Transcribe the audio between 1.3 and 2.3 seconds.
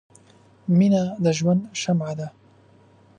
ژوند شمعه ده.